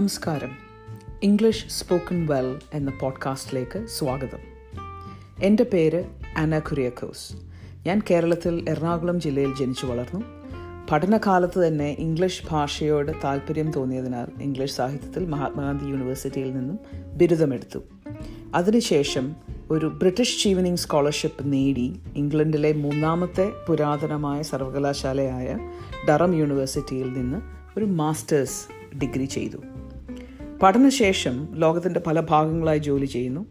നമസ്കാരം. 0.00 0.50
English 1.22 1.66
spoken 1.68 2.26
well 2.26 2.58
എന്ന 2.74 2.92
പോഡ്കാസ്റ്റിലേക്ക് 3.00 3.86
സ്വാഗതം. 3.86 4.38
എന്റെ 5.42 5.62
പേര് 5.62 6.04
അന 6.36 6.58
കുര്യാക്കോസ്. 6.58 7.32
ഞാൻ 7.86 8.02
കേരളത്തിൽ 8.10 8.64
എറണാകുളം 8.68 9.20
ജില്ലയിൽ 9.20 9.54
ജനിച്ചു 9.56 9.86
വളർന്നു. 9.86 10.20
പഠനകാലത്ത് 10.90 11.66
തന്നെ 11.66 11.90
ഇംഗ്ലീഷ് 11.90 12.42
ഭാഷയോട് 12.50 13.12
താല്പര്യം 13.24 13.70
തോന്നിയതിനാൽ 13.70 14.42
ഇംഗ്ലീഷ് 14.42 14.76
സാഹിത്യത്തിൽ 14.76 15.26
മഹാത്മാഗാന്ധി 15.26 15.84
യൂണിവേഴ്സിറ്റിയിൽ 15.84 16.52
നിന്നും 16.52 16.78
ബിരുദമെടുത്തു. 17.14 17.78
അതിനുശേഷം 18.54 19.36
ഒരു 19.70 19.86
ബ്രിട്ടീഷ് 19.86 20.42
ചീവനിങ് 20.42 20.76
സ്കോളർഷിപ്പ് 20.76 21.52
നേടി 21.52 22.00
ഇംഗ്ലണ്ടിലെ 22.16 22.72
മൂന്നാമത്തെ 22.72 23.52
പുരാതനമായ 23.68 24.42
സർവകലാശാലയായ 24.42 25.58
ഡറം 26.08 26.34
യൂണിവേഴ്സിറ്റിയിൽ 26.34 27.12
നിന്ന് 27.12 27.40
ഒരു 27.78 27.84
മാസ്റ്റേഴ്സ് 27.84 28.80
ഡിഗ്രി 28.96 29.24
ചെയ്തു. 29.24 29.56
പഠനശേഷം 30.62 31.48
ലോകത്തിന്റെ 31.52 32.00
പല 32.00 32.20
ഭാഗങ്ങളായി 32.20 32.78
ജോലി 32.78 33.06
ചെയ്യുന്നു. 33.06 33.46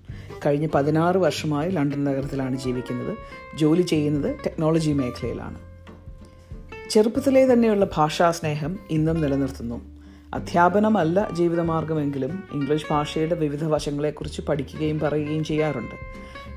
കഴിഞ്ഞ 0.46 0.68
പതിനാറ് 0.76 1.18
വർഷമായി 1.18 1.72
ലണ്ടൻ 1.72 2.04
നഗരത്തിലാണ് 2.04 2.56
ജീവിക്കുന്നത്. 2.56 3.18
ജോലി 3.58 3.82
ചെയ്യുന്നത് 3.82 4.36
ടെക്നോളജി 4.46 4.92
മേഖലയിലാണ്. 4.92 5.58
ചെറുപ്പത്തിലെ 6.90 7.54
തന്നെയുള്ള 7.54 7.88
ഭാഷാ 7.96 8.32
സ്നേഹം 8.32 8.80
ഇന്നും 8.90 9.22
നിലനിർത്തുന്നു. 9.22 9.82
അധ്യാപനമല്ല 10.34 11.30
ജീവിതമാർഗമെങ്കിലും 11.34 12.44
ഇംഗ്ലീഷ് 12.54 12.86
ഭാഷയുടെ 12.92 13.36
വിവിധ 13.36 13.64
വശങ്ങളെക്കുറിച്ച് 13.64 14.42
പഠിക്കുകയും 14.42 15.00
പറയുകയും 15.00 15.44
ചെയ്യാറുണ്ട്. 15.44 15.96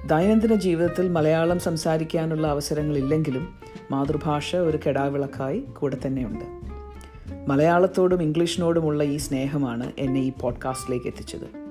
ദൈനംദിന 0.09 0.55
ജീവിതത്തിൽ 0.55 1.09
മലയാളം 1.09 1.59
സംസാരിക്കാനുള്ള 1.59 2.47
അവസരങ്ങളില്ലെങ്കിലും 2.47 3.55
മാതൃഭാഷ 3.91 4.57
ഒരു 4.57 4.79
കെടാവിളക്കായി 4.87 5.61
കൂടെ 5.61 5.97
തന്നെയുണ്ട്. 6.07 6.62
മലയാളത്തോടും 7.49 8.23
ഇംഗ്ലീഷിനോടുമുള്ള 8.23 9.05
ഈ 9.05 9.17
സ്നേഹമാണ് 9.17 9.93
എന്നെ 9.99 10.21
ഈ 10.21 10.33
പോഡ്കാസ്റ്റിലേക്ക് 10.41 11.07
എത്തിച്ചത്. 11.07 11.63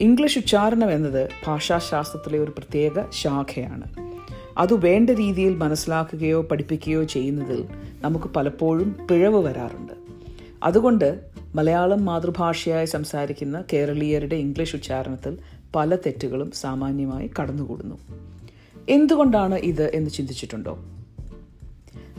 ഇംഗ്ലീഷ് 0.00 0.38
ഉച്ചാരണം 0.38 0.90
എന്നത് 0.90 1.28
ഭാഷാശാസ്ത്രത്തിലെ 1.46 2.38
ഒരു 2.38 2.50
പ്രത്യേക 2.50 3.10
ശാഖയാണ്. 3.10 4.12
അത് 4.58 4.74
വേണ്ട 4.74 5.10
രീതിയിൽ 5.10 5.56
മനസ്സിലാക്കുകയോ 5.56 6.42
പഠിപ്പിക്കുകയോ 6.42 7.02
ചെയ്യുന്നതിൽ 7.02 7.68
നമുക്ക് 8.00 8.24
പലപ്പോഴും 8.24 8.96
പിഴവ് 9.10 9.42
വരാറുണ്ട്. 9.44 9.92
അതുകൊണ്ട് 10.62 11.20
മലയാളം 11.54 12.04
മാതൃഭാഷയായി 12.04 12.86
സംസാരിക്കുന്ന 12.86 13.64
കേരളീയരുടെ 13.72 14.36
ഇംഗ്ലീഷ് 14.36 14.76
ഉച്ചാരണത്തിൽ 14.76 15.38
പല 15.76 15.96
തെറ്റുകളും 15.96 16.50
സാമാന്യമായി 16.50 17.30
കടന്നുകൂടുന്നു. 17.40 17.98
എന്തുകൊണ്ടാണ് 18.88 19.54
ഇത് 19.54 19.94
എന്ന് 19.94 20.10
ചിന്തിച്ചിട്ടുണ്ടോ? 20.10 20.78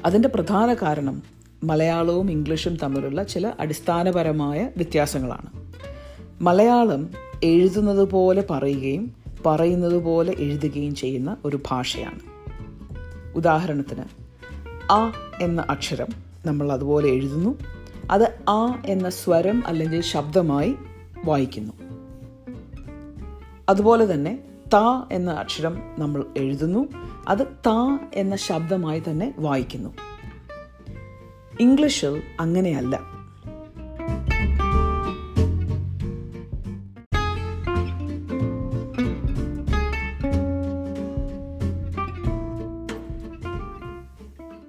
അതിന്റെ 0.05 0.29
പ്രധാന 0.29 0.73
കാരണം 0.73 1.42
മലയാളവും 1.63 2.31
ഇംഗ്ലീഷും 2.31 2.75
തമ്മിലുള്ള 2.75 3.23
ചില 3.23 3.51
അടിസ്ഥാനപരമായ 3.59 4.69
വ്യത്യാസങ്ങളാണ്. 4.77 5.71
മലയാളം 6.41 7.09
എഴുതുന്നത് 7.43 8.09
പോലെ 8.11 8.45
പറയുകയും 8.49 9.13
പറയുന്നത് 9.45 10.03
പോലെ 10.03 10.33
എഴുതുകയും 10.39 10.95
ചെയ്യുന്ന 10.95 11.37
ഒരു 11.45 11.59
ഭാഷയാണ്. 11.71 12.19
ഉദാഹരണത്തിന് 13.35 14.03
അ 14.91 15.11
എന്ന 15.41 15.65
അക്ഷരം 15.69 16.07
നമ്മൾ 16.45 16.71
അതുപോലെ 16.71 17.09
എഴുതുന്നു. 17.09 17.57
അത് 18.11 18.39
ആ 18.49 18.81
എന്ന 18.85 19.09
സ്വരം 19.09 19.63
അല്ലെങ്കിൽ 19.67 20.01
ശബ്ദമായി 20.01 20.75
വായിക്കുന്നു. 21.25 21.73
അതുപോലെ 23.69 24.13
തന്നെ 24.13 24.39
ത 24.73 24.75
എന്ന 25.11 25.31
അക്ഷരം 25.31 25.81
നമ്മൾ 25.99 26.25
എഴുതുന്നു. 26.37 26.87
അത് 27.27 27.47
ത 27.47 27.69
എന്ന 28.13 28.35
ശബ്ദമായി 28.35 29.03
തന്നെ 29.09 29.33
വായിക്കുന്നു. 29.37 29.89
ഇംഗ്ലീഷിൽ 31.59 32.21
അങ്ങനെയല്ല. 32.39 33.13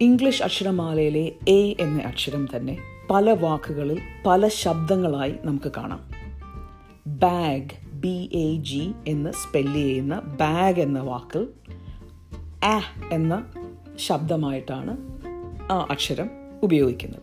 ഇംഗ്ലീഷ് 0.01 0.43
അക്ഷരമാലയിലെ 0.43 1.33
എ 1.49 1.77
എന്ന 1.81 2.03
അക്ഷരം 2.03 2.49
തന്നെ 2.57 2.79
പല 3.11 3.31
വാക്കുകളിൽ 3.31 3.99
പല 4.27 4.49
ശബ്ദങ്ങളായി 4.49 5.35
നമുക്ക് 5.45 5.73
കാണാം. 5.77 6.01
ബാഗ് 7.07 7.95
ബി 7.95 8.31
എ 8.33 8.63
ജി 8.63 8.93
എന്ന് 9.09 9.31
സ്പെല്ല് 9.31 9.75
ചെയ്യുന്ന 9.75 10.21
ബാഗ് 10.21 10.81
എന്ന 10.81 11.01
വാക്കിൽ 11.01 11.49
ആ 12.65 12.81
എന്ന 13.13 13.47
ശബ്ദമായിട്ടാണ് 13.97 14.97
ആ 15.73 15.87
അക്ഷരം 15.91 16.44
ഉപയോഗിക്കുന്നത്. 16.65 17.23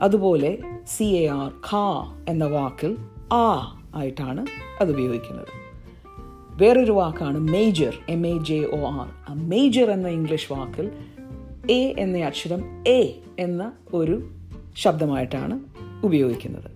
അതുപോലെ 0.00 0.58
സി 0.86 1.04
എ 1.04 1.26
ആർ 1.26 1.52
ഖാ 1.72 2.16
എന്ന 2.28 2.44
വാക്കിൽ 2.44 2.96
ആ 3.32 3.76
ആയിട്ടാണ് 3.94 4.46
അത് 4.80 4.90
ഉപയോഗിക്കുന്നത്. 4.90 5.48
വേറൊരു 6.50 6.92
വാക്കാണ് 6.92 7.38
major 7.38 7.92
M 8.08 8.26
A 8.26 8.44
J 8.44 8.58
O 8.58 8.78
R 8.78 9.08
ആ 9.28 9.34
മേജർ 9.34 9.90
എന്ന 9.90 10.08
ഇംഗ്ലീഷ് 10.08 10.52
വാക്കിൽ 10.52 10.90
എ 11.70 11.94
എന്ന 11.98 12.18
അക്ഷരം 12.18 12.88
എ 12.88 13.14
എന്ന 13.38 13.72
ഒരു 13.94 14.30
ശബ്ദമായിട്ടാണ് 14.76 15.60
ഉപയോഗിക്കുന്നത്. 16.04 16.70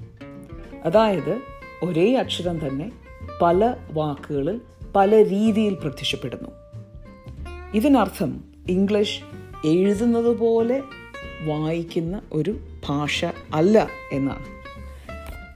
അതായത് 0.85 1.41
ഒരേ 1.83 2.15
അക്ഷരം 2.15 2.69
തന്നെ 2.69 2.93
പല 3.43 3.75
വാക്കുകളിൽ 3.93 4.61
പല 4.97 5.25
രീതിയിൽ 5.25 5.75
പ്രത്യക്ഷപ്പെടുന്നു. 5.75 6.51
ഇതിനർത്ഥം 7.75 8.45
ഇംഗ്ലീഷ് 8.69 9.21
എഴുതുന്നത് 9.67 10.39
പോലെ 10.39 10.83
വായിക്കുന്ന 11.47 12.23
ഒരു 12.33 12.59
ഭാഷ 12.89 13.25
അല്ല 13.55 13.89
എന്നാണ്. 14.13 14.45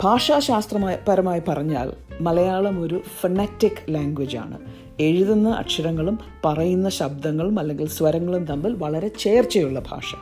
ഭാഷാശാസ്ത്രമായ 0.02 0.98
പരമായി 1.08 1.42
പറഞ്ഞാൽ 1.48 1.92
മലയാളം 2.20 2.82
ഒരു 2.82 3.02
ഫെനറ്റിക് 3.20 3.94
ലാംഗ്വേജ് 3.94 4.36
ആണ്. 4.36 4.58
എഴുതുന്ന 5.00 5.48
അക്ഷരങ്ങളും 5.48 6.18
പറയുന്ന 6.44 6.88
ശബ്ദങ്ങളും 6.88 7.58
അല്ലെങ്കിൽ 7.58 7.88
സ്വരങ്ങളും 7.88 8.44
തമ്മിൽ 8.44 8.74
വളരെ 8.74 9.08
ചേർച്ചയുള്ള 9.08 9.80
ഭാഷ. 9.80 10.14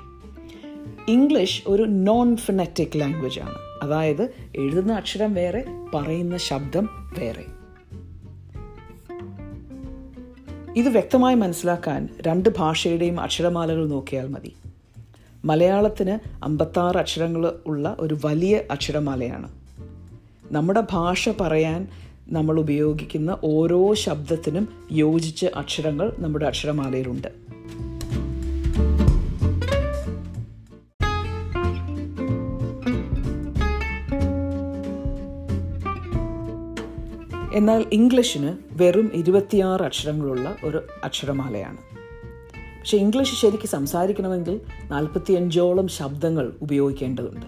ഇംഗ്ലീഷ് 1.08 1.62
ഒരു 1.66 1.82
നോൺ 1.82 2.36
ഫിനറ്റിക് 2.36 3.00
ലാംഗ്വേജ് 3.00 3.40
ആണ്. 3.40 3.54
അതായത് 3.82 4.22
എഴുതുന്ന 4.56 4.92
അക്ഷരം 4.92 5.34
വേറെ 5.34 5.64
പറയുന്ന 5.94 6.36
ശബ്ദം 6.36 6.88
വേറെ. 7.18 7.44
ഇത് 10.76 10.88
വ്യക്തമായി 10.88 11.34
മനസ്സിലാക്കാൻ 11.34 12.08
രണ്ട് 12.26 12.48
ഭാഷയുടെയും 12.58 13.20
അക്ഷരമാലകൾ 13.20 13.88
നോക്കിയാൽ 13.88 14.28
മതി. 14.28 14.52
മലയാളത്തിന് 15.46 16.44
അമ്പത്താറ് 16.44 16.96
അക്ഷരങ്ങൾ 16.96 17.52
ഉള്ള 17.66 17.96
ഒരു 18.00 18.18
വലിയ 18.24 18.60
അക്ഷരമാലയാണ്. 18.70 19.48
നമ്മുടെ 20.50 20.82
ഭാഷ 20.92 21.28
പറയാൻ 21.28 21.88
നമ്മൾ 22.28 22.60
ഉപയോഗിക്കുന്ന 22.60 23.38
ഓരോ 23.44 23.94
ശബ്ദത്തിനും 23.94 24.68
യോജിച്ച 24.92 25.44
അക്ഷരങ്ങൾ 25.44 26.12
നമ്മുടെ 26.18 26.46
അക്ഷരമാലയിലുണ്ട്. 26.46 27.28
എന്നാൽ 37.54 37.84
ഇംഗ്ലീഷിന് 37.92 38.56
വെറും 38.72 39.10
ഇരുപത്തിയാറ് 39.14 39.82
അക്ഷരങ്ങളുള്ള 39.82 40.56
ഒരു 40.64 40.82
അക്ഷരമാലയാണ്. 41.04 41.95
പക്ഷെ 42.86 42.98
ഇംഗ്ലീഷ് 42.98 43.34
ശരിക്ക് 43.34 43.68
സംസാരിക്കണമെങ്കിൽ 43.68 44.60
നാൽപ്പത്തിയഞ്ചോളം 44.90 45.88
ശബ്ദങ്ങൾ 45.88 46.52
ഉപയോഗിക്കേണ്ടതുണ്ട്. 46.62 47.46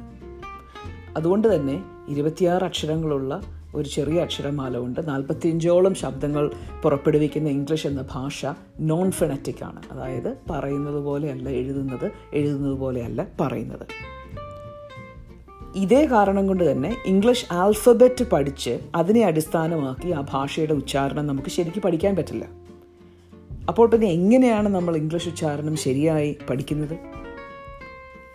അതുകൊണ്ട് 1.16 1.54
തന്നെ 1.54 1.82
ഇരുപത്തിയാറ് 2.08 2.64
അക്ഷരങ്ങളുള്ള 2.64 3.40
ഒരു 3.74 3.88
ചെറിയ 3.88 4.20
അക്ഷരമാല 4.20 4.78
ഉണ്ട് 4.78 5.08
നാൽപ്പത്തിയഞ്ചോളം 5.08 5.94
ശബ്ദങ്ങൾ 5.94 6.50
പുറപ്പെടുവിക്കുന്ന 6.82 7.48
ഇംഗ്ലീഷ് 7.48 7.86
എന്ന 7.86 8.04
ഭാഷ 8.12 8.46
നോൺ 8.80 9.10
ഫെനറ്റിക് 9.10 9.64
ആണ്. 9.64 9.82
അതായത് 9.92 10.36
പറയുന്നത് 10.50 11.04
പോലെയല്ല 11.04 11.48
എഴുതുന്നത് 11.48 12.12
എഴുതുന്നത് 12.32 12.78
പോലെയല്ല 12.78 13.26
പറയുന്നത്. 13.40 13.86
ഇതേ 15.76 16.06
കാരണം 16.06 16.46
കൊണ്ട് 16.46 16.72
തന്നെ 16.72 16.96
ഇംഗ്ലീഷ് 17.06 17.46
ആൽഫബറ്റ് 17.52 18.30
പഠിച്ച് 18.30 18.78
അതിനെ 18.94 19.22
അടിസ്ഥാനമാക്കി 19.22 20.10
ആ 20.10 20.20
ഭാഷയുടെ 20.30 20.72
ഉച്ചാരണം 20.72 21.26
നമുക്ക് 21.26 21.48
ശരിക്കും 21.48 21.82
പഠിക്കാൻ 21.82 22.16
പറ്റില്ല. 22.16 22.67
അപ്പോൾ 23.68 23.88
പിന്നെ 23.88 24.06
എങ്ങനെയാണ് 24.06 24.68
നമ്മൾ 24.68 24.96
ഇംഗ്ലീഷ് 24.96 25.28
ഉച്ചാരണം 25.28 25.76
ശരിയായി 25.76 26.38
പഠിക്കുന്നത്? 26.50 26.98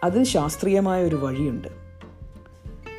അതിന് 0.03 0.23
ശാസ്ത്രീയമായ 0.23 1.03
ഒരു 1.03 1.15
വഴിയുണ്ട്. 1.15 1.67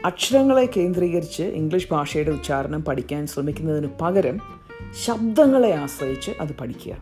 അക്ഷരങ്ങളെ 0.04 0.68
കേന്ദ്രീകരിച്ച് 0.76 1.42
ഇംഗ്ലീഷ് 1.42 1.88
ഭാഷയുടെ 1.90 2.30
ഉച്ചാരണം 2.30 2.84
പഠിക്കാൻ 2.84 3.26
ശ്രമിക്കുന്നതിന് 3.26 3.88
പകരം 4.00 4.40
ശബ്ദങ്ങളെ 5.04 5.74
ആശ്രയിച്ച് 5.74 6.30
അത് 6.40 6.56
പഠിക്കുക. 6.60 6.96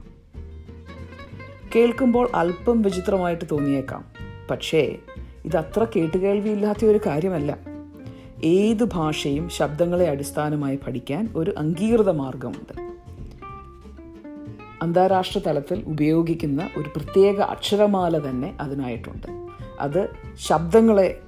കേൾക്കുമ്പോൾ 1.76 2.28
അല്പം 2.34 2.82
വിചിത്രമായിട്ട് 2.82 3.44
തോന്നിയേക്കാം. 3.52 4.04
പക്ഷേ 4.50 4.96
ഇതത്ര 5.44 5.86
കേട്ടുകേൾവിയില്ലാത്ത 5.96 6.84
ഒരു 6.84 7.00
കാര്യമല്ല. 7.06 7.58
ഏത് 8.44 8.84
ഭാഷയും 8.84 9.48
ശബ്ദങ്ങളെ 9.48 10.08
അടിസ്ഥാനമായി 10.08 10.76
പഠിക്കാൻ 10.76 11.32
ഒരു 11.36 11.54
അംഗീകൃത 11.58 12.10
മാർഗമുണ്ട്. 12.10 12.91
അന്താരാഷ്ട്ര 14.82 15.40
തലത്തിൽ 15.46 15.82
ഉപയോഗിക്കുന്ന 15.86 16.70
ഒരു 16.76 16.88
പ്രത്യേക 16.96 17.40
അക്ഷരമാല 17.40 18.30
തന്നെ 18.30 18.56
അതിനായിട്ടുണ്ട്. 18.60 19.26
അത് 19.80 20.08
ശബ്ദങ്ങളെ 20.46 21.20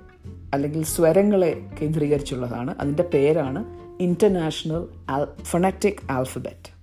അല്ലെങ്കിൽ 0.54 0.84
സ്വരങ്ങളെ 0.84 1.62
കേന്ദ്രീകരിച്ചുള്ളതാണ്. 1.82 2.74
അതിന്റെ 2.80 3.02
പേരാണ് 3.02 3.64
International 4.00 4.86
Phonetic 5.42 6.12
Alphabet 6.12 6.74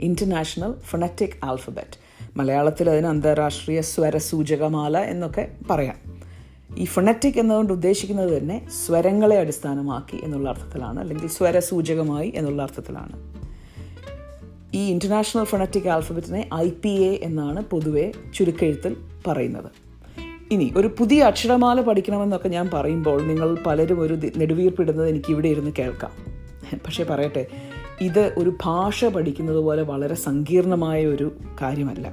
International 0.00 0.74
Phonetic 0.80 1.44
Alphabet 1.44 1.98
മലയാളത്തിൽ 2.36 2.90
അതിന് 2.90 3.06
അന്താരാഷ്ട്രീയ 3.06 3.80
സ്വരസൂചകമാല 3.80 4.98
എന്നൊക്കെ 4.98 5.48
പറയാം. 5.70 6.22
ഈ 6.76 6.84
ഫൊണറ്റിക് 6.84 7.38
എന്നതുകൊണ്ട് 7.38 7.72
ഉദ്ദേശിക്കുന്നത് 7.72 8.38
തന്നെ 8.38 8.68
സ്വരങ്ങളെ 8.86 9.38
അടിസ്ഥാനമാക്കി 9.38 10.20
എന്നുള്ള 10.24 10.48
അർത്ഥത്തിലാണ് 10.48 11.00
അല്ലെങ്കിൽ 11.00 11.28
സ്വരസൂചകമായി 11.28 12.32
എന്നുള്ള 12.34 12.62
അർത്ഥത്തിലാണ്. 12.62 13.35
ഈ 14.74 14.90
ഇന്റർനാഷണൽ 14.90 15.44
ഫൊണറ്റിക് 15.44 15.88
ആൽഫബറ്റിനെ 15.88 16.48
ഐ 16.54 16.70
പി 16.70 16.88
എ 16.88 17.20
എന്നാണ് 17.22 17.64
പൊതുവെ 17.64 18.12
ചുരുക്കെഴുത്തിൽ 18.34 18.96
പറയുന്നത്. 19.26 19.70
ഇനി 20.50 20.72
ഒരു 20.76 20.90
പുതിയ 20.98 21.22
അക്ഷരമാല 21.22 21.80
പഠിക്കണമെന്നൊക്കെ 21.80 22.48
ഞാൻ 22.48 22.70
പറയുമ്പോൾ 22.74 23.22
നിങ്ങൾ 23.22 23.56
പലരും 23.66 24.00
ഒരു 24.00 24.18
നെടുവീർപ്പിടുന്നത് 24.36 25.08
എനിക്ക് 25.08 25.30
ഇവിടെ 25.30 25.48
ഇരുന്ന് 25.48 25.70
കേൾക്കാം. 25.78 26.10
പക്ഷേ 26.78 27.04
പറയട്ടെ 27.04 27.46
ഇത് 28.00 28.34
ഒരു 28.38 28.56
ഭാഷ 28.64 29.04
പഠിക്കുന്നത് 29.04 29.56
പോലെ 29.56 29.82
വളരെ 29.82 30.14
സങ്കീർണമായ 30.14 31.06
ഒരു 31.06 31.36
കാര്യമല്ല. 31.62 32.12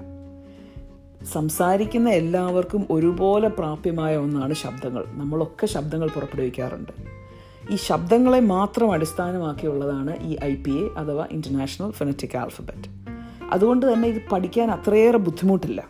സംസാരിക്കുന്ന 1.33 2.09
എല്ലാവർക്കും 2.09 2.87
ഒരുപോലെ 2.91 3.47
പ്രാപ്യമായ 3.47 4.17
ഒന്നാണ് 4.17 4.53
ശബ്ദങ്ങൾ. 4.53 5.05
നമ്മളൊക്കെ 5.07 5.65
ശബ്ദങ്ങൾ 5.65 6.09
പുറപ്പെടുവിക്കാറുണ്ട്. 6.09 7.22
ഈ 7.71 7.75
ശബ്ദങ്ങളെ 7.75 8.39
മാത്രം 8.39 8.91
അടിസ്ഥാനമാക്കിയുള്ളതാണ് 8.91 10.23
ഈ 10.23 10.37
ഐ 10.43 10.55
പി 10.55 10.71
എ 10.71 10.89
അഥവാ 10.97 11.27
ഇന്റർനാഷണൽ 11.31 11.91
ഫെനറ്റിക് 11.91 12.37
ആൽഫബറ്റ് 12.37 13.03
അതുകൊണ്ട് 13.51 13.93
തന്നെ 13.93 14.07
ഇത് 14.07 14.21
പഠിക്കാൻ 14.31 14.71
അത്രയേറെ 14.71 15.17
ബുദ്ധിമുട്ടില്ല. 15.17 15.83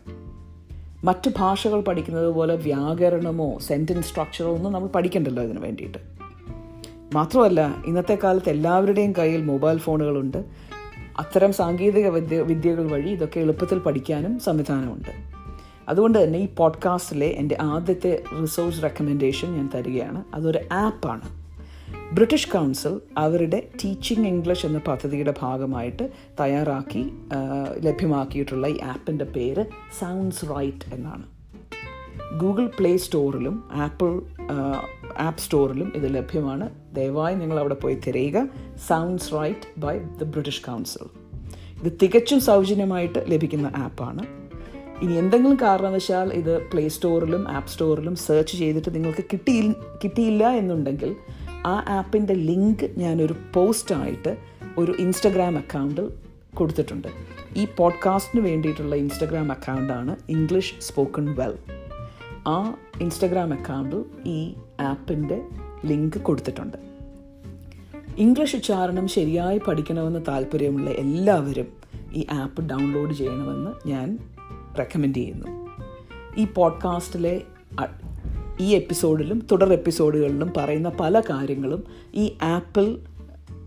മറ്റ് 1.03 1.31
ഭാഷകൾ 1.37 1.81
പഠിക്കുന്നത് 1.81 2.29
പോലെ 2.29 2.55
വ്യാകരണമോ 2.55 3.59
സെന്റൻസ് 3.59 4.07
സ്ട്രക്ചറോ 4.07 4.53
ഒന്നും 4.53 4.73
നമ്മൾ 4.73 4.87
പഠിക്കണ്ടല്ലോ 4.87 5.43
ഇതിന് 5.43 5.59
വേണ്ടിയിട്ട്. 5.59 5.97
മാത്രമല്ല 7.13 7.75
ഇന്നത്തെ 7.85 8.17
കാലത്ത് 8.23 8.49
എല്ലാവരുടെയും 8.49 9.13
കയ്യിൽ 9.17 9.43
മൊബൈൽ 9.43 9.77
ഫോണുകളുണ്ട് 9.77 10.45
അത്തരം 11.19 11.53
സാങ്കേതിക 11.53 12.07
വിദ്യ 12.07 12.41
വിദ്യകൾ 12.41 12.91
വഴി 12.91 13.09
ഇതൊക്കെ 13.09 13.39
എളുപ്പത്തിൽ 13.39 13.79
പഠിക്കാനും 13.79 14.39
സംവിധാനമുണ്ട്. 14.39 15.09
അതുകൊണ്ട് 15.89 16.23
തന്നെ 16.23 16.39
ഈ 16.39 16.47
പോഡ്കാസ്റ്റിലെ 16.57 17.27
എന്റെ 17.27 17.57
ആദ്യത്തെ 17.61 18.23
റിസോഴ്സ് 18.41 18.83
റെക്കമെൻഡേഷൻ 18.83 19.53
ഞാൻ 19.53 19.69
തരികയാണ്. 19.75 20.23
അതൊരു 20.33 20.59
ആപ്പാണ് 20.71 21.42
ബ്രിട്ടീഷ് 22.13 22.49
കൗൺസിൽ 22.49 23.01
അവരുടെ 23.17 23.69
ടീച്ചിങ് 23.83 24.27
ഇംഗ്ലീഷ് 24.27 24.65
എന്ന 24.65 24.81
പദ്ധതിയുടെ 24.87 25.33
ഭാഗമായിട്ട് 25.39 26.09
തയ്യാറാക്കി 26.39 27.03
ലഭ്യമാക്കിയിട്ടുള്ള 27.79 28.67
ഈ 28.67 28.79
ആപ്പിന്റെ 28.81 29.25
പേര് 29.25 29.65
സൗണ്ട്സ് 29.99 30.45
റൈറ്റ് 30.45 30.93
എന്നാണ്. 30.93 31.23
ഗൂഗിൾ 32.37 32.65
പ്ലേ 32.79 32.97
സ്റ്റോറിലും 32.97 33.69
ആപ്പിൾ 33.73 34.21
ആപ്പ് 35.17 35.41
സ്റ്റോറിലും 35.41 35.93
ഇത് 35.95 36.15
ലഭ്യമാണ്. 36.15 36.69
ദയവായി 36.95 37.35
നിങ്ങൾ 37.35 37.59
അവിടെ 37.59 37.73
പോയി 37.73 37.97
തിരയുക. 38.07 38.47
Sounds 38.87 39.33
right 39.33 39.79
by 39.79 39.99
the 39.99 40.23
British 40.23 40.63
council 40.63 41.05
ഇത് 41.83 41.93
തികച്ചും 42.01 42.39
സൗജന്യമായിട്ട് 42.39 43.25
ലഭിക്കുന്ന 43.27 43.71
ആപ്പാണ്. 43.75 44.25
ഇനി 45.01 45.13
എന്തെങ്കിലും 45.13 45.57
കാരണവശാൽ 45.61 46.33
ഇത് 46.33 46.61
പ്ലേ 46.61 46.87
സ്റ്റോറിലും 46.87 47.49
ആപ്പ് 47.49 47.69
സ്റ്റോറിലും 47.69 48.15
സെർച്ച് 48.15 48.57
ചെയ്തിട്ട് 48.57 48.95
നിങ്ങൾക്ക് 48.95 49.23
കിട്ടിയി 49.33 49.73
കിട്ടിയില്ല 50.03 50.49
എന്നുണ്ടെങ്കിൽ 50.49 51.15
ആ 51.65 51.85
ആപ്പിന്റെ 51.89 52.33
ലിങ്ക് 52.33 52.91
ഞാനൊരു 52.97 53.35
പോസ്റ്റായിട്ട് 53.53 54.37
ഒരു 54.77 54.95
ഇൻസ്റ്റഗ്രാം 54.99 55.57
അക്കൗണ്ടിൽ 55.57 56.09
കൊടുത്തിട്ടുണ്ട്. 56.55 57.07
ഈ 57.57 57.67
പോഡ്കാസ്റ്റിന് 57.77 58.45
വേണ്ടിയിട്ടുള്ള 58.45 58.95
ഇൻസ്റ്റഗ്രാം 58.95 59.51
അക്കൗണ്ടാണ് 59.51 60.15
ഇംഗ്ലീഷ് 60.29 60.73
സ്പോക്കൺ 60.81 61.35
വെൽ. 61.35 61.53
ആ 62.47 62.75
ഇൻസ്റ്റഗ്രാം 63.01 63.53
അക്കൗണ്ടിൽ 63.53 64.03
ഈ 64.25 64.53
ആപ്പിന്റെ 64.81 65.41
ലിങ്ക് 65.85 66.21
കൊടുത്തിട്ടുണ്ട്. 66.21 66.77
ഇംഗ്ലീഷ് 68.17 68.55
ഉച്ചാരണം 68.55 69.07
ശരിയായി 69.07 69.61
പഠിക്കണമെന്ന് 69.67 70.19
താല്പര്യമുള്ള 70.27 70.89
എല്ലാവരും 70.89 71.67
ഈ 72.13 72.25
ആപ്പ് 72.31 72.61
ഡൗൺലോഡ് 72.61 73.13
ചെയ്യണമെന്ന് 73.13 73.87
ഞാൻ 73.87 74.17
റെക്കമെൻഡ് 74.79 75.15
ചെയ്യുന്നു. 75.15 75.69
ഈ 76.37 76.45
പോഡ്കാസ്റ്റിലെ 76.45 77.41
ഈ 78.61 78.75
എപ്പിസോഡിലും 78.75 79.47
തുടർ 79.51 79.73
എപ്പിസോഡുകളിലും 79.73 80.53
പറയുന്ന 80.57 80.91
പല 80.99 81.19
കാര്യങ്ങളും 81.19 81.83
ഈ 82.15 82.35
ആപ്പിൽ 82.41 82.99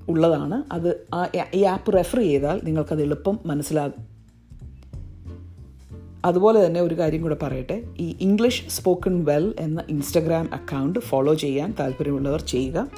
ഉള്ളതാണ്. 0.08 0.62
അത് 0.72 1.06
ഈ 1.54 1.62
ആപ്പ് 1.62 1.96
റെഫർ 1.96 2.18
ചെയ്താൽ 2.18 2.60
നിങ്ങൾക്കത് 2.64 3.02
എളുപ്പം 3.02 3.38
മനസ്സിലാകും 3.46 4.16
അതുപോലെ 6.24 6.66
തന്നെ 6.66 6.80
ഒരു 6.80 6.98
കാര്യം 6.98 7.22
കൂടെ 7.22 7.36
പറയട്ടെ. 7.42 7.82
ഈ 7.98 8.16
ഇംഗ്ലീഷ് 8.20 8.62
സ്പോക്കൺ 8.68 9.24
വെൽ 9.24 9.54
എന്ന 9.58 9.84
ഇൻസ്റ്റഗ്രാം 9.88 10.50
അക്കൗണ്ട് 10.52 10.98
ഫോളോ 10.98 11.34
ചെയ്യാൻ 11.34 11.74
താല്പര്യമുള്ളവർ 11.80 12.40
ചെയ്യുക. 12.40 12.88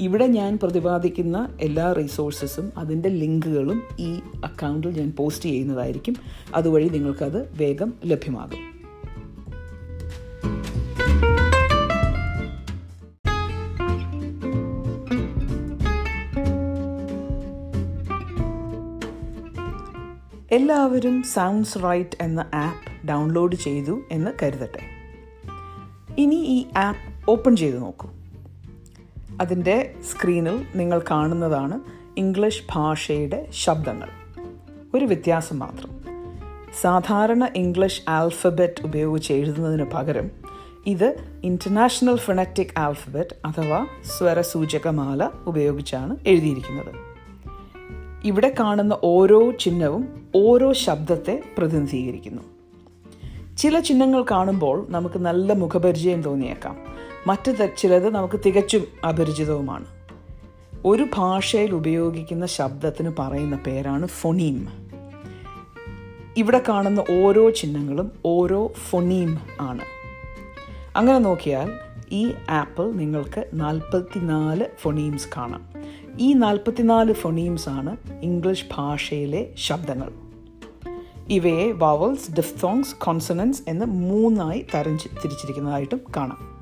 ഇവിടെ 0.00 0.26
ഞാൻ 0.26 0.58
പ്രതിപാദിക്കുന്ന 0.62 1.54
എല്ലാ 1.60 1.92
റിസോഴ്സസും 1.92 2.72
അതിന്റെ 2.76 3.08
ലിങ്കുകളും 3.08 3.82
ഈ 4.00 4.14
അക്കൗണ്ടിൽ 4.44 5.00
ഞാൻ 5.00 5.12
പോസ്റ്റ് 5.16 5.44
ചെയ്യുന്നതായിരിക്കും. 5.44 6.16
അതുവഴി 6.54 6.88
നിങ്ങൾക്കത് 6.88 7.56
വേഗം 7.56 7.92
ലഭ്യമാകും. 8.04 8.71
എല്ലാവരും 20.52 21.22
സൗണ്ട്സ് 21.22 21.78
റൈറ്റ് 21.84 22.16
എന്ന 22.20 22.50
ആപ്പ് 22.54 23.08
ഡൗൺലോഡ് 23.08 23.56
ചെയ്തു 23.56 24.00
എന്ന് 24.10 24.30
കരുതട്ടെ. 24.42 24.80
ഇനി 26.18 26.34
ഈ 26.34 26.66
ആപ്പ് 26.76 27.30
ഓപ്പൺ 27.30 27.56
ചെയ്ത് 27.56 27.80
നോക്കൂ. 27.80 28.08
അതിന്റെ 29.40 29.94
സ്ക്രീനിൽ 30.10 30.66
നിങ്ങൾ 30.74 31.02
കാണുന്നതാണ് 31.10 31.80
ഇംഗ്ലീഷ് 32.16 32.62
ഭാഷയുടെ 32.72 33.48
ശബ്ദങ്ങൾ. 33.52 34.08
ഒരു 34.94 35.04
വ്യത്യാസം 35.04 35.58
മാത്രം. 35.58 35.90
സാധാരണ 36.80 37.48
ഇംഗ്ലീഷ് 37.56 38.02
ആൽഫബറ്റ് 38.08 38.84
ഉപയോഗിച്ച് 38.84 39.32
എഴുതുന്നതിന് 39.32 39.84
പകരം 39.84 40.30
ഇത് 40.86 41.40
ഇന്റർനാഷണൽ 41.44 42.16
ഫൊണറ്റിക് 42.16 42.78
ആൽഫബറ്റ് 42.78 43.46
അഥവാ 43.46 43.86
സ്വരസൂചകമാല 44.04 45.28
ഉപയോഗിച്ചാണ് 45.46 46.16
എഴുതിയിരിക്കുന്നത്. 46.26 47.11
ഇവിടെ 48.24 48.54
കാണുന്ന 48.60 48.98
ഓരോ 49.04 49.50
ചിഹ്നവും 49.50 50.28
ഓരോ 50.36 50.72
ശബ്ദത്തെ 50.72 51.42
പ്രതിനിധീകരിക്കുന്നു. 51.58 52.42
ചില 53.58 53.80
ചിഹ്നങ്ങൾ 53.80 54.24
കാണുമ്പോൾ 54.30 54.86
നമുക്ക് 54.88 55.18
നല്ല 55.18 55.52
മുഖപരിചയം 55.52 56.22
തോന്നിയേക്കാം. 56.22 56.76
മറ്റു 57.26 57.50
ചിലത് 57.78 58.10
നമുക്ക് 58.10 58.40
തികച്ചും 58.46 58.84
അപരിചിതവുമാണ്. 59.08 59.84
ഒരു 60.84 61.06
ഭാഷയിൽ 61.14 61.74
ഉപയോഗിക്കുന്ന 61.74 62.46
ശബ്ദത്തിന് 62.46 63.12
പറയുന്ന 63.18 63.56
പേരാണ് 63.66 64.06
ഫൊണീം. 64.06 64.68
ഇവിടെ 66.36 66.62
കാണുന്ന 66.68 67.04
ഓരോ 67.24 67.50
ചിഹ്നങ്ങളും 67.50 68.12
ഓരോ 68.26 68.72
ഫൊണീം 68.90 69.38
ആണ്. 69.60 69.80
അങ്ങനെ 70.96 71.18
നോക്കിയാൽ 71.18 71.72
ഈ 72.10 72.32
ആപ്പിൽ 72.50 72.90
നിങ്ങൾക്ക് 72.96 73.44
നാൽപ്പത്തിനാല് 73.54 74.64
ഫൊണീംസ് 74.80 75.28
കാണാം. 75.36 75.71
ഈ 76.18 76.32
നാൽപ്പത്തിനാല് 76.32 77.12
ഫൊണീംസ് 77.12 77.68
ആണ് 77.68 77.96
ഇംഗ്ലീഷ് 78.22 78.64
ഭാഷയിലെ 78.74 79.54
ശബ്ദങ്ങൾ. 79.56 80.12
ഇവയെ 81.28 81.72
വവൽസ് 81.72 82.32
ഡിഫ്തോങ്സ് 82.32 82.96
കോൺസണൻസ് 82.96 83.62
എന്ന് 83.68 83.86
മൂന്നായി 83.86 84.66
തരം 84.74 84.96
തിരിച്ചിരിക്കുന്നതായിട്ടും 84.96 86.00
കാണാം. 86.16 86.52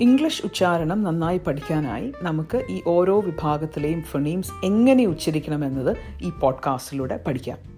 ഇംഗ്ലീഷ് 0.00 0.42
ഉച്ചാരണം 0.44 1.02
നന്നായി 1.02 1.38
പഠിക്കാനായി 1.38 2.12
നമുക്ക് 2.22 2.66
ഈ 2.70 2.82
ഓരോ 2.86 3.20
വിഭാഗത്തിലെയും 3.20 4.02
ഫിണീംസ് 4.02 4.52
എങ്ങനെ 4.64 5.06
ഉച്ചരിക്കണമെന്നത് 5.06 5.96
ഈ 6.22 6.30
പോഡ്കാസ്റ്റിലൂടെ 6.30 7.20
പഠിക്കാം. 7.26 7.71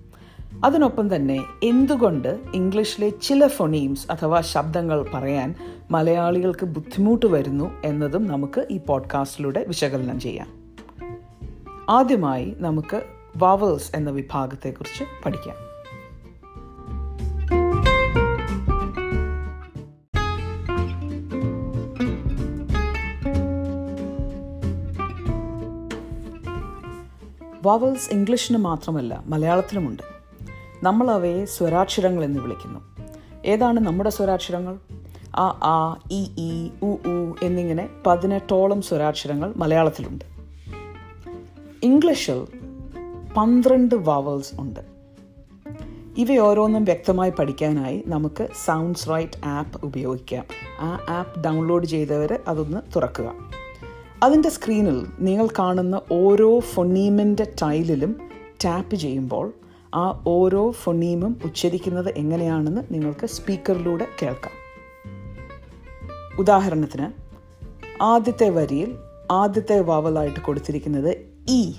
അതിനൊപ്പം 0.65 1.17
തന്നെ 1.17 1.45
എന്തുകൊണ്ട് 1.63 2.41
ഇംഗ്ലീഷിലെ 2.55 3.09
ചില 3.09 3.47
ഫൊണീംസ് 3.47 4.13
അഥവാ 4.13 4.41
ശബ്ദങ്ങൾ 4.41 5.07
പറയാൻ 5.15 5.55
മലയാളികൾക്ക് 5.91 6.67
ബുദ്ധിമുട്ട് 6.67 7.27
വരുന്നു 7.27 7.71
എന്നതും 7.85 8.27
നമുക്ക് 8.27 8.67
ഈ 8.71 8.79
പോഡ്കാസ്റ്റിലൂടെ 8.79 9.65
വിശകലനം 9.69 10.21
ചെയ്യാം. 10.21 10.47
ആദ്യമായി 11.89 12.57
നമുക്ക് 12.59 13.03
വവൽസ് 13.37 13.97
എന്ന 13.97 14.11
വിഭാഗത്തെക്കുറിച്ച് 14.11 15.05
പഠിക്കാം. 15.25 15.57
വവൽസ് 27.63 28.11
ഇംഗ്ലീഷിന് 28.11 28.59
മാത്രമല്ല 28.59 29.23
മലയാളത്തിലുമുണ്ട്. 29.27 30.14
നമ്മൾ 30.85 31.11
അവയെ 31.11 31.45
സ്വരാക്ഷരങ്ങൾ 31.45 32.25
എന്ന് 32.25 32.41
വിളിക്കുന്നു. 32.41 32.81
ഏതാണ് 33.45 33.81
നമ്മുടെ 33.81 34.11
സ്വരാക്ഷരങ്ങൾ? 34.11 34.79
ആ 35.37 35.61
ആ 35.63 35.97
ഇ 36.11 36.25
ഇ 36.39 36.69
ഉ 36.83 36.87
ഉ 36.87 37.35
എന്നിങ്ങനെ 37.43 37.89
പതിനെട്ടോളം 38.07 38.83
സ്വരാക്ഷരങ്ങൾ 38.83 39.55
മലയാളത്തിലുണ്ട്. 39.57 40.25
ഇംഗ്ലീഷിൽ 41.83 42.47
പന്ത്രണ്ട് 43.37 43.95
വവൽസ് 43.95 44.61
ഉണ്ട്. 44.61 44.81
ഇവയോരോന്നും 46.19 46.85
വ്യക്തമായി 46.85 47.31
പഠിക്കാനായി 47.31 48.05
നമുക്ക് 48.07 48.49
സൗണ്ട്സ് 48.67 49.11
റൈറ്റ് 49.11 49.47
ആപ്പ് 49.47 49.87
ഉപയോഗിക്കാം. 49.87 50.45
ആ 50.81 51.07
ആപ്പ് 51.09 51.45
ഡൗൺലോഡ് 51.45 51.87
ചെയ്തവർ 51.87 52.41
അതൊന്ന് 52.49 52.81
തുറക്കുക. 52.97 53.33
അതിന്റെ 54.23 54.49
സ്ക്രീനിൽ 54.49 55.07
നിങ്ങൾ 55.21 55.49
കാണുന്ന 55.59 56.01
ഓരോ 56.13 56.59
ഫൊണീമിന്റെ 56.59 57.45
ടൈലിലും 57.45 58.17
ടാപ്പ് 58.65 58.95
ചെയ്യുമ്പോൾ 58.95 59.53
ആ 59.95 60.25
ഓരോ 60.27 60.71
ഫൊണീമും 60.71 61.41
ഉച്ചരിക്കുന്നത് 61.45 62.15
എങ്ങനെയാണെന്ന് 62.17 62.81
നിങ്ങൾക്ക് 62.91 63.27
സ്പീക്കറിലൂടെ 63.27 64.07
കേൾക്കാം. 64.23 64.53
ഉദാഹരണത്തിന് 66.39 67.09
ആദ്യത്തെ 68.03 68.49
വരിയിൽ 68.49 68.95
ആദ്യത്തെ 69.31 69.81
വാവലായിട്ട് 69.81 70.41
കൊടുത്തിരിക്കുന്നത് 70.41 71.17
ഇ 71.49 71.73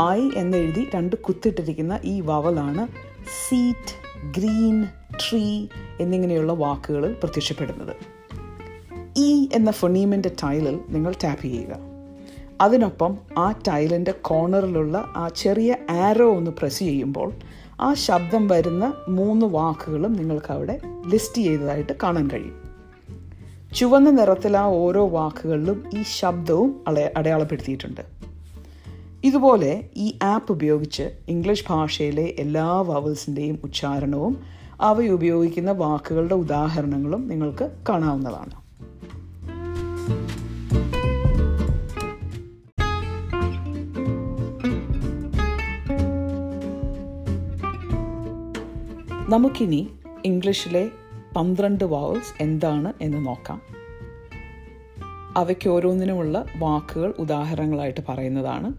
ഐ 0.00 0.30
എന്നെഴുതി 0.36 0.88
രണ്ട് 0.94 1.16
കുത്തിട്ടിരിക്കുന്ന 1.16 2.00
ഈ 2.04 2.20
വവലാണ് 2.20 2.88
സീറ്റ് 3.48 4.02
ഗ്രീൻ 4.38 4.84
ട്രീ 5.16 5.66
എന്നിങ്ങനെയുള്ള 6.00 6.52
വാക്കുകളിൽ 6.52 7.12
പ്രത്യക്ഷപ്പെടുന്നത്. 7.12 7.96
ഇ 9.18 9.48
എന്ന 9.52 9.70
ഫൊണീമിന്റെ 9.70 10.28
ടൈലിൽ 10.28 10.80
നിങ്ങൾ 10.88 11.14
ടാപ്പ് 11.24 11.42
ചെയ്യുക. 11.42 11.91
അതിനൊപ്പം 12.62 13.18
ആ 13.38 13.50
ടൈലിന്റെ 13.52 14.12
കോർണറിലുള്ള 14.12 14.98
ആ 15.16 15.28
ചെറിയ 15.36 15.76
ആരോ 15.90 16.36
ഒന്ന് 16.36 16.50
പ്രസ് 16.50 16.78
ചെയ്യുമ്പോൾ 16.78 17.32
ആ 17.80 17.94
ശബ്ദം 17.94 18.48
വരുന്ന 18.48 18.92
മൂന്ന് 19.08 19.46
വാക്കുകളും 19.46 20.12
നിങ്ങൾക്ക് 20.12 20.52
അവിടെ 20.52 20.80
ലിസ്റ്റ് 21.06 21.42
ചെയ്തതായിട്ട് 21.42 21.92
കാണാൻ 22.02 22.30
കഴിയും. 22.30 22.62
ചുവന്ന 23.74 24.10
നിറത്തിൽ 24.10 24.56
ആ 24.56 24.64
ഓരോ 24.64 25.08
വാക്കുകളിലും 25.08 25.90
ഈ 25.94 26.02
ശബ്ദവും 26.20 26.84
അടയാളപ്പെടുത്തിയിട്ടുണ്ട്. 27.16 28.00
ഇതുപോലെ 29.24 29.88
ഈ 29.96 30.18
ആപ്പ് 30.22 30.52
ഉപയോഗിച്ച് 30.52 31.18
ഇംഗ്ലീഷ് 31.28 31.64
ഭാഷയിലെ 31.70 32.34
എല്ലാ 32.38 32.80
വവൽസിന്റെയും 32.80 33.58
ഉച്ചാരണവും 33.64 34.42
അവയുപയോഗിക്കുന്ന 34.80 35.72
വാക്കുകളുടെ 35.72 36.34
ഉദാഹരണങ്ങളും 36.34 37.28
നിങ്ങൾക്ക് 37.28 37.70
കാണാവുന്നതാണ്. 37.88 38.61
നമുക്കിനി 49.32 49.88
ഇംഗ്ലീഷിലെ 50.24 50.90
പന്ത്രണ്ട് 51.36 51.84
വവൽസ് 51.84 52.42
എന്താണ് 52.42 52.92
എന്ന് 53.00 53.26
നോക്കാം. 53.26 53.62
അവയ്ക്ക് 55.36 55.68
ഓരോന്നിനുമുള്ള 55.68 56.44
വാക്കുകൾ 56.58 57.14
ഉദാഹരണങ്ങളായിട്ട് 57.18 58.00
പറയുന്നതാണ്. 58.08 58.72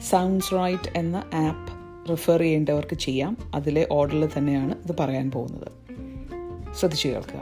സൗണ്ട്സ് 0.00 0.54
റൈറ്റ് 0.54 0.98
എന്ന 0.98 1.16
ആപ്പ് 1.16 1.72
റിഫർ 2.10 2.40
ചെയ്യേണ്ടവർക്ക് 2.40 2.94
ചെയ്യാം. 2.94 3.36
അതിലെ 3.54 3.88
ഓർഡറിൽ 3.92 4.28
തന്നെയാണ് 4.38 4.72
ഇത് 4.72 4.96
പറയാൻ 5.00 5.30
പോകുന്നത്. 5.30 5.72
ശ്രദ്ധിച്ചു 6.74 7.08
കേൾക്കുക. 7.08 7.40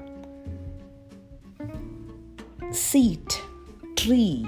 സീറ്റ് 2.70 3.40
ട്രീ 3.84 4.44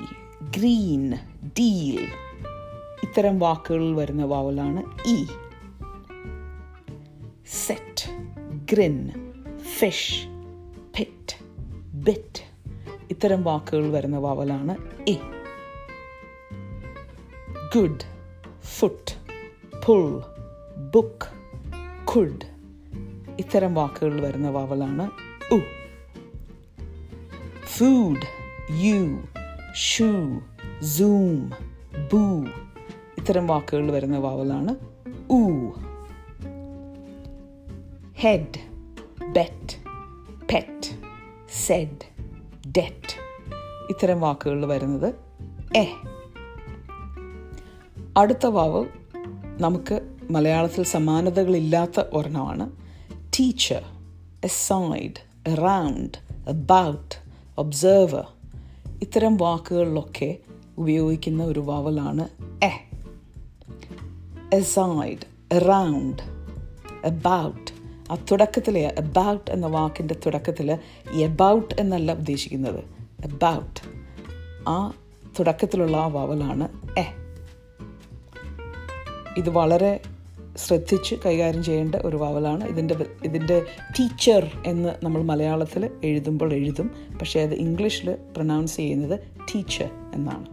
ഗ്രീൻ 0.57 1.15
ഡീൽ 1.59 2.07
ഇത്തരം 3.03 3.39
വാക്കുകളിൽ 3.39 3.95
വരുന്ന 3.95 4.25
വാവലാണ് 4.25 5.09
E 5.09 5.25
set 7.67 7.94
grin 8.75 9.13
fish 9.79 10.27
pit 10.99 11.45
bit 11.95 12.43
ഇത്തരം 13.11 13.45
വാക്കുകൾ 13.45 13.91
വരുന്ന 13.91 14.19
വാവലാണ് 14.19 14.77
A. 15.11 15.15
Good 17.77 18.01
foot 18.63 19.15
pull 19.87 20.23
book 20.95 21.27
could 22.05 22.47
ഇത്തരം 23.39 23.75
വാക്കുകൾ 23.75 24.21
വരുന്ന 24.21 24.51
വാവലാണ് 24.51 25.11
ഉ. 25.55 25.59
Food 27.65 28.27
you 28.73 29.23
shoe 29.75 30.41
zoom 30.83 31.51
boo 32.13 32.45
ഇത്തരം 33.19 33.47
വാക്കുകൾ 33.47 33.91
വരുന്ന 33.91 34.19
വാവലാണ് 34.19 34.77
ഊ. 35.33 35.71
Head 38.25 38.75
bet, 39.21 39.73
pet, 40.53 40.87
said, 41.45 42.05
debt. 42.69 43.21
ഇത്തരം 43.91 44.21
വാക്കുകളിൽ 44.21 44.67
വരുന്നത് 44.67 45.15
എ. 45.77 45.87
അടുത്ത 48.17 48.47
വാവ് 48.47 48.85
നമുക്ക് 49.61 50.17
മലയാളത്തിൽ 50.31 50.85
സമാനതകളില്ലാത്ത 50.85 52.01
ഒരെണ്ണമാണ്. 52.13 52.71
Teacher 53.19 53.83
aside 54.45 55.49
round 55.49 56.19
about 56.49 57.15
observer 57.59 58.27
ഇത്തരം 59.03 59.37
വാക്കുകളിലൊക്കെ 59.37 60.37
ഉപയോഗിക്കുന്ന 60.79 61.45
ഒരു 61.45 61.61
വാവലാണ് 61.61 62.29
എ. 62.65 62.71
എസൈഡ് 64.53 65.57
റൗണ്ട് 65.69 66.23
അബൌട്ട് 67.07 67.74
ആ 68.11 68.15
തുടക്കത്തിൽ 68.15 68.79
അബൌട്ട് 68.79 69.51
എന്ന 69.51 69.67
വാക്കിന്റെ 69.67 70.15
തുടക്കത്തിൽ 70.27 70.79
എബൌട്ട് 71.13 71.75
എന്നല്ല 71.81 72.13
ഉദ്ദേശിക്കുന്നത്. 72.13 72.85
എബൌട്ട് 73.25 73.81
ആ 74.69 74.93
തുടക്കത്തിലുള്ള 75.39 75.97
ആ 75.97 76.07
വവലാണ് 76.07 76.69
എ. 76.99 77.05
ഇത് 79.37 79.51
വളരെ 79.51 80.01
ശ്രദ്ധിച്ച് 80.57 81.15
കൈകാര്യം 81.27 81.65
ചെയ്യേണ്ട 81.65 81.95
ഒരു 81.95 82.17
വവലാണ്. 82.17 82.65
ഇതിന്റെ 82.65 83.07
ഇതിന്റെ 83.25 83.63
ടീച്ചർ 83.91 84.51
എന്ന് 84.67 85.05
നമ്മൾ 85.05 85.23
മലയാളത്തിൽ 85.23 85.91
എഴുതുമ്പോൾ 86.05 86.53
എഴുതും. 86.53 86.91
പക്ഷേ 87.21 87.41
അത് 87.41 87.55
ഇംഗ്ലീഷിൽ 87.55 88.13
പ്രൊനൗൺസ് 88.13 88.77
ചെയ്യുന്നത് 88.77 89.21
ടീച്ചർ 89.55 89.91
എന്നാണ്. 90.15 90.47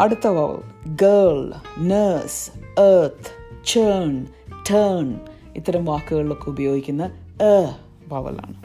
അടുത്ത 0.00 0.26
vowel 0.26 0.60
girl 0.86 1.52
nurse 1.78 2.50
earth 2.80 3.64
churn 3.66 4.26
turn 4.70 5.20
ഇത്തരം 5.58 5.84
വാക്കുകളിലൊക്കെ 5.84 6.48
ഉപയോഗിക്കുന്ന 6.50 7.04
എ 7.42 7.54
വവലാണ് 8.08 8.56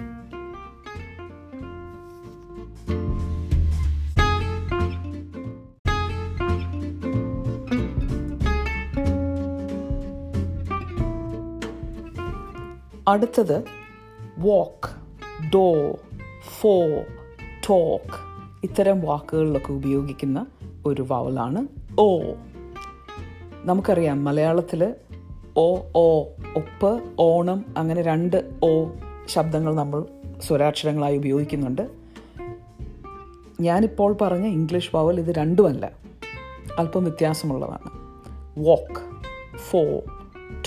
അടുത്തത് 13.08 13.58
വാക്ക് 14.38 14.90
ഡോ 15.54 15.66
ഫോ 16.60 16.74
ടോക്ക് 17.68 18.20
ഇത്തരം 18.64 19.00
വാക്കുകളിലൊക്കെ 19.02 19.72
ഉപയോഗിക്കുന്ന 19.74 20.40
ഒരു 20.86 21.06
വവലാണ് 21.10 21.62
ഓ 22.00 22.06
നമുക്കറിയാം 23.64 24.24
മലയാളത്തിൽ 24.24 24.82
ഓ 25.58 25.80
ഓ 25.96 26.24
ഒപ്പ് 26.56 27.04
ഓണം 27.20 27.66
അങ്ങനെ 27.78 28.02
രണ്ട് 28.02 28.52
ഓ 28.64 28.86
ശബ്ദങ്ങൾ 29.26 29.76
നമ്മൾ 29.76 30.06
സ്വരാക്ഷരങ്ങളായി 30.42 31.18
ഉപയോഗിക്കുന്നുണ്ട്. 31.18 31.90
ഞാനിപ്പോൾ 33.62 34.14
പറഞ്ഞ 34.14 34.46
ഇംഗ്ലീഷ് 34.46 34.96
വവൽ 34.96 35.20
ഇത് 35.20 35.32
രണ്ടുമല്ല 35.32 35.92
അല്പം 36.80 37.04
വ്യത്യാസമുള്ളതാണ്. 37.04 37.92
വോക്ക് 38.58 39.02
ഫോ 39.58 39.80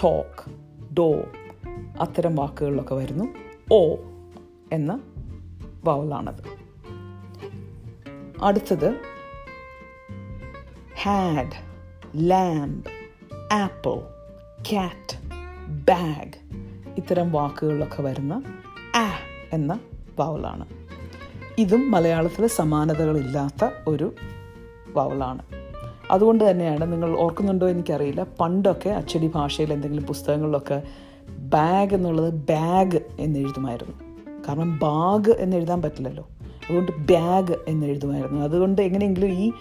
ടോക്ക് 0.03 0.51
ഡോ 0.95 1.15
അത്തരം 2.01 2.37
വാക്കുകളിലൊക്കെ 2.37 2.95
വരുന്നു. 2.95 3.25
ഓ 3.73 3.95
എന്ന 4.73 5.01
വവലാണത് 5.85 6.67
അടുത്തത് 8.43 8.97
had 11.03 11.65
lamb 12.17 12.85
apple 13.53 14.16
cat 14.71 15.19
bag 15.69 16.39
ഇത്തരം 16.97 17.33
വാക്കുകളിലൊക്കെ 17.33 18.03
വരുന്ന 18.03 18.43
ആ 18.97 19.13
എന്ന 19.53 19.81
വാവലാണ് 20.19 20.65
ഇതും 21.59 21.91
മലയാളത്തിൽ 21.91 22.47
സമാനതകളില്ലാത്ത 22.47 23.71
ഒരു 23.87 24.15
വാവലാണ് 24.89 25.43
അതുകൊണ്ട് 26.11 26.51
തന്നെയാണ് 26.51 26.93
നിങ്ങൾ 26.93 27.19
ഓർക്കുന്നുണ്ടോ 27.19 27.69
എനിക്കറിയില്ല. 27.69 28.27
പണ്ടൊക്കെ 28.41 28.89
അച്ചടി 28.89 29.31
ഭാഷയിൽ 29.35 29.73
എന്തെങ്കിലും 29.73 30.05
പുസ്തകങ്ങളിലൊക്കെ 30.05 30.83
ബാഗ് 31.29 31.95
എന്നുള്ളത് 31.95 32.35
ബാഗ് 32.35 33.01
എന്നെഴുതുമായിരുന്നു. 33.21 33.97
കാരണം 34.49 34.79
ബാഗ് 34.79 35.31
എന്നെഴുതാൻ 35.31 35.83
പറ്റില്ലല്ലോ. 35.83 36.29
അതുകൊണ്ട് 36.69 36.93
ബാഗ് 36.93 37.57
എന്നെഴുതുമായിരുന്നു. 37.69 38.43
അതുകൊണ്ട് 38.43 38.83
എങ്ങനെയെങ്കിലും 38.83 39.29
ഈ 39.29 39.53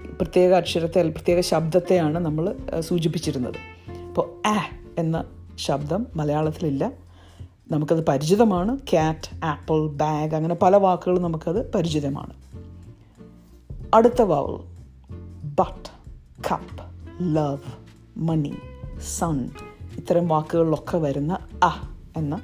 പ്രത്യേക 0.00 0.52
അക്ഷരത്തെ 0.52 1.08
പ്രത്യേക 1.08 1.40
ശബ്ദത്തെയാണ് 1.40 2.18
നമ്മൾ 2.18 2.56
സൂചിപ്പിച്ചിരുന്നത്. 2.80 3.54
അപ്പോൾ 4.08 4.48
ആ 4.48 4.62
എന്ന 4.98 5.24
ശബ്ദം 5.56 6.06
മലയാളത്തിലില്ല. 6.16 6.92
നമുക്കത് 7.70 8.06
പരിചിതമാണ്. 8.06 8.78
ക്യാറ്റ് 8.78 9.44
ആപ്പിൾ 9.44 9.88
ബാഗ് 9.88 10.34
അങ്ങനെ 10.34 10.54
പല 10.54 10.76
വാക്കുകളും 10.76 11.22
നമുക്കത് 11.22 11.72
പരിചിതമാണ്. 11.72 12.32
അടുത്ത 13.94 14.22
vowel 14.22 14.78
but 15.58 15.88
cup 16.50 16.82
love 17.36 17.58
money 18.16 18.54
sun 19.18 19.50
ഇത്തരം 19.96 20.28
വാക്കുകളിലൊക്കെ 20.28 20.98
വരുന്ന 20.98 21.38
അ 21.62 21.96
എന്ന 22.16 22.40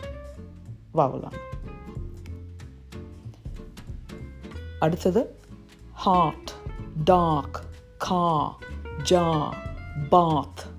വാവലാണ് 0.94 1.38
അടുത്തത് 4.84 5.26
ഹാർട്ട് 5.94 6.63
ഡാർക്ക് 7.02 7.60
കാ 7.96 8.52
ജാ 9.02 9.50
ബാത്ത് 10.12 10.74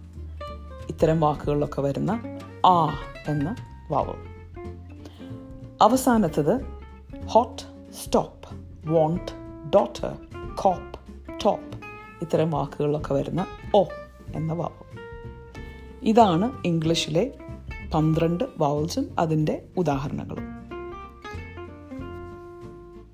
ഇത്തരം 0.89 1.19
വാക്കുകളിലൊക്കെ 1.19 1.81
വരുന്ന 1.81 2.39
ആ 2.65 2.93
എന്ന 3.27 3.55
വാവ് 3.91 4.13
അവസാനത്തത് 5.81 6.65
hot 7.25 7.61
stop 7.93 8.47
won't 8.87 9.31
daughter 9.75 10.17
cop 10.55 10.99
top 11.45 11.77
ഇത്തരം 12.21 12.51
വാക്കുകളിലൊക്കെ 12.51 13.13
വരുന്ന 13.13 13.45
ഓ 13.75 13.83
എന്ന 14.35 14.53
വാവ് 14.53 14.85
ഇതാണ് 16.03 16.51
ഇംഗ്ലീഷിലെ 16.65 17.31
പന്ത്രണ്ട് 17.93 18.43
വാവൽസും 18.57 19.15
അതിന്റെ 19.19 19.65
ഉദാഹരണങ്ങളും. 19.77 20.43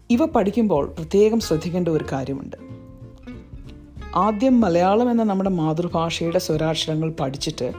ഇവ 0.10 0.25
പഠിക്കുമ്പോൾ 0.25 0.88
പ്രത്യേകം 0.88 1.39
ശ്രദ്ധിക്കേണ്ട 1.39 1.88
ഒരു 1.88 2.05
കാര്യമുണ്ട്. 2.12 2.71
ആദ്യം 4.15 4.62
മലയാളം 4.62 5.12
എന്ന 5.12 5.24
നമ്മുടെ 5.24 5.50
മാതൃഭാഷയുടെ 5.50 6.39
സ്വരാക്ഷരങ്ങൾ 6.39 7.12
പഠിച്ചിട്ട് 7.12 7.74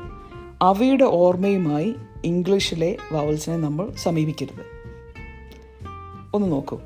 അവയുടെ 0.62 1.04
ഓർമ്മയുമായി 1.04 1.94
ഇംഗ്ലീഷിലെ 2.24 2.96
വവൽസിനെ 3.12 3.56
നമ്മൾ 3.56 3.90
സമീപിക്കരുത്. 3.90 4.64
ഒന്ന് 6.34 6.52
നോക്കൂ. 6.52 6.80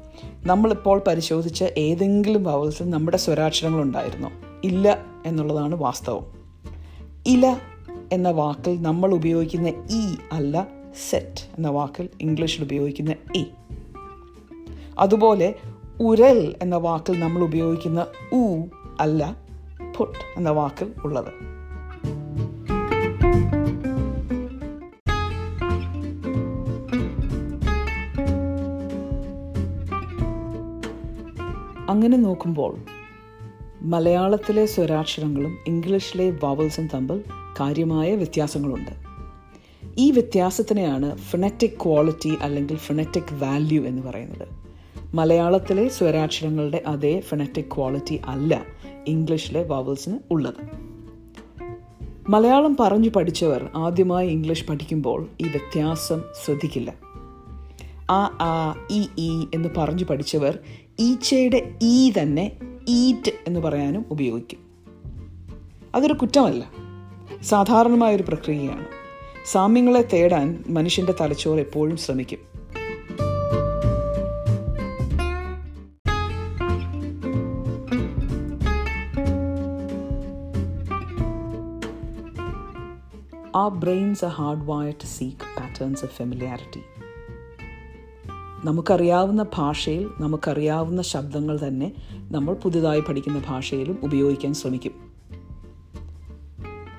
നമ്മളിപ്പോൾ 0.47 1.03
പരിശോധിച്ച 1.07 1.65
ഏതെങ്കിലും 1.79 2.45
വവൽസിൽ 2.45 2.91
നമ്മുടെ 2.91 3.17
സ്വരാക്ഷരങ്ങൾ 3.17 3.83
ഉണ്ടായിരുന്നോ? 3.83 4.33
ഇല്ല 4.65 4.99
എന്നുള്ളതാണ് 5.27 5.75
വാസ്തവം. 5.75 6.27
ഇല 7.27 7.57
എന്ന 8.13 8.31
വാക്കിൽ 8.31 8.83
നമ്മൾ 8.83 9.15
ഉപയോഗിക്കുന്ന 9.15 9.69
ഇ 9.69 10.15
അല്ല 10.33 10.69
സെറ്റ് 11.11 11.49
എന്ന 11.57 11.69
വാക്കിൽ 11.69 12.09
ഇംഗ്ലീഷിൽ 12.21 12.63
ഉപയോഗിക്കുന്ന 12.63 13.15
ഇ 13.35 13.45
അതുപോലെ 14.99 15.55
ഉരൽ 16.01 16.55
എന്ന 16.63 16.77
വാക്കിൽ 16.77 17.21
നമ്മൾ 17.21 17.43
ഉപയോഗിക്കുന്ന 17.43 18.07
ഉ 18.33 18.63
അല്ല 19.01 19.37
പുട്ട് 19.97 20.19
എന്ന 20.37 20.51
വാക്കിൽ 20.51 20.93
ഉള്ളത്. 21.05 21.57
അങ്ങനെ 31.89 32.17
നോക്കുമ്പോൾ 32.17 32.77
മലയാളത്തിലെ 33.83 34.67
സ്വരാക്ഷരങ്ങളും 34.67 35.59
ഇംഗ്ലീഷിലെ 35.67 36.39
വവൽസും 36.45 36.89
തമ്മിൽ 36.95 37.23
കാര്യമായ 37.61 38.15
വ്യത്യാസങ്ങളുണ്ട്. 38.15 38.91
ഈ 39.99 40.11
വ്യത്യാസത്തിനെയാണ് 40.11 41.17
ഫിനറ്റിക് 41.17 41.85
ക്വാളിറ്റി 41.85 42.37
അല്ലെങ്കിൽ 42.41 42.77
ഫിനറ്റിക് 42.77 43.35
വാല്യൂ 43.35 43.85
എന്ന് 43.85 44.03
പറയുന്നത്. 44.03 44.66
മലയാളത്തിലെ 45.15 45.89
സ്വരാക്ഷരങ്ങളുടെ 45.89 46.83
അതേ 46.87 47.21
ഫെനറ്റിക് 47.21 47.65
ക്വാളിറ്റി 47.65 48.21
അല്ല 48.27 48.63
ഇംഗ്ലീഷിലെ 49.07 49.63
വവൽസിന് 49.63 50.19
ഉള്ളത്. 50.31 50.87
മലയാളം 52.29 52.77
പറഞ്ഞു 52.81 53.09
പഠിച്ചവർ 53.09 53.69
ആദ്യമായി 53.75 54.29
ഇംഗ്ലീഷ് 54.29 54.67
പഠിക്കുമ്പോൾ 54.67 55.29
ഈ 55.41 55.45
വ്യത്യാസം 55.45 56.23
ശ്രദ്ധിക്കില്ല. 56.45 56.95
ആ 58.11 58.39
ആ 58.41 58.87
ഇ 58.91 59.07
ഇ 59.19 59.47
എന്ന് 59.55 59.69
പറഞ്ഞു 59.77 60.05
പഠിച്ചവർ 60.05 60.59
ഈച്ചയുടെ 61.01 61.75
ഈ 61.83 62.11
തന്നെ 62.11 62.57
ഈറ്റ് 62.89 63.33
എന്ന് 63.47 63.61
പറയാനും 63.61 64.05
ഉപയോഗിക്കും. 64.11 64.59
അതൊരു 65.95 66.13
കുറ്റമല്ല. 66.13 66.71
സാധാരണമായൊരു 67.43 68.23
പ്രക്രിയയാണ്. 68.23 68.87
സാമ്യങ്ങളെ 69.47 70.09
തേടാൻ 70.13 70.65
മനുഷ്യന്റെ 70.69 71.15
തലച്ചോറ് 71.21 71.61
എപ്പോഴും 71.61 71.97
ശ്രമിക്കും. 71.97 72.56
Our 83.57 83.79
brains 83.79 84.15
are 84.15 84.33
hardwired 84.43 84.97
to 84.97 85.07
seek 85.21 85.35
patterns 85.35 86.01
of 86.03 86.09
familiarity. 86.23 86.81
നമുക്കറിയാവുന്ന 88.65 89.47
ഭാഷയിൽ 89.55 90.11
നമുക്കറിയാവുന്ന 90.21 91.03
ശബ്ദങ്ങൾ 91.03 91.59
തന്നെ 91.69 91.93
നമ്മൾ 92.31 92.55
പുതുതായി 92.55 93.01
പഠിക്കുന്ന 93.01 93.43
ഭാഷയിലും 93.49 93.99
ഉപയോഗിക്കാൻ 94.03 94.55
ശ്രമിക്കും. 94.55 95.13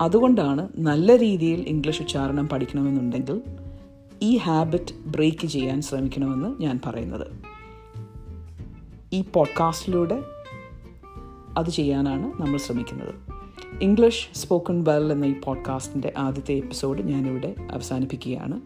അതുകൊണ്ടാണ് 0.00 0.68
നല്ല 0.76 1.18
രീതിയിൽ 1.18 1.60
ഇംഗ്ലീഷ് 1.60 2.02
ഉച്ചാരണം 2.02 2.48
പഠിക്കണമെന്നുണ്ടെങ്കിൽ 2.48 3.42
ഈ 4.22 4.36
ഹാബിറ്റ് 4.36 4.94
ബ്രേക്ക് 5.06 5.46
ചെയ്യാൻ 5.46 5.82
ശ്രമിക്കണമെന്ന് 5.82 6.62
ഞാൻ 6.62 6.80
പറയുന്നത്. 6.86 7.26
ഈ 9.12 9.22
പോഡ്കാസ്റ്റിലൂടെ 9.22 10.22
അത് 11.58 11.70
ചെയ്യാനാണ് 11.70 12.42
നമ്മൾ 12.42 12.58
ശ്രമിക്കുന്നത്. 12.58 13.27
ഇംഗ്ലീഷ് 13.82 14.28
സ്പോക്കൺ 14.34 14.84
വെൽ 14.84 15.12
എന്ന 15.12 15.24
ഈ 15.24 15.34
പോഡ്കാസ്റ്റിന്റെ 15.44 16.12
ആദ്യത്തെ 16.16 16.52
എപ്പിസോഡ് 16.52 17.02
ഞാനിവിടെ 17.02 17.54
അവസാനിപ്പിക്കുകയാണ്. 17.70 18.60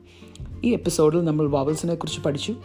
ഈ 0.65 0.73
എപ്പിസോഡിൽ 0.73 1.25
നമ്മൾ 1.25 1.51
വവൽസിനെ 1.51 1.95
കുറിച്ച് 1.95 2.21
പഠിച്ചു. 2.21 2.57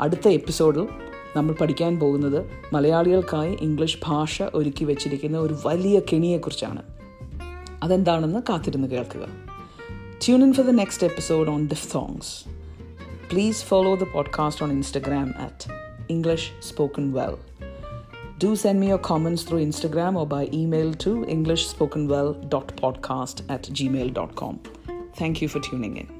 അടുത്ത 0.00 0.28
എപ്പിസോഡിൽ 0.28 0.88
നമ്മൾ 1.36 1.52
പഠിക്കാൻ 1.52 1.98
പോകുന്നത് 1.98 2.46
മലയാളികൾക്കായി 2.72 3.56
ഇംഗ്ലീഷ് 3.60 3.98
ഭാഷ 4.06 4.42
ഒരുക്കി 4.42 4.84
വെച്ചിരിക്കുന്ന 4.84 5.38
ഒരു 5.38 5.56
വലിയ 5.66 6.00
കെണിയെക്കുറിച്ചാണ്. 6.00 6.82
അതെന്താണെന്ന് 7.82 8.42
കാത്തിരുന്ന് 8.48 8.88
കേൾക്കുക. 8.88 9.26
Tune 10.26 10.42
in 10.42 10.52
for 10.52 10.66
the 10.66 10.70
next 10.70 11.06
episode 11.06 11.48
on 11.48 11.68
diphthongs 11.92 12.48
please 13.30 13.64
follow 13.64 13.94
the 13.94 14.02
podcast 14.14 14.64
on 14.64 14.72
Instagram 14.72 15.28
at 15.28 15.72
English 16.10 16.50
spoken 16.62 17.12
Well. 17.12 17.67
Do 18.38 18.56
send 18.56 18.80
me 18.80 18.88
your 18.88 18.98
comments 18.98 19.42
through 19.42 19.64
Instagram 19.64 20.16
or 20.16 20.26
by 20.26 20.48
email 20.52 20.92
to 20.94 21.24
englishspokenwell.podcast 21.24 23.42
at 23.48 23.62
gmail.com. 23.64 24.60
Thank 25.16 25.42
you 25.42 25.48
for 25.48 25.58
tuning 25.58 25.96
in. 25.96 26.17